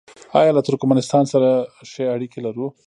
آیا 0.39 0.51
له 0.57 0.61
ترکمنستان 0.67 1.23
سره 1.33 1.49
ښې 1.89 2.05
اړیکې 2.15 2.39
لرو؟ 2.45 2.67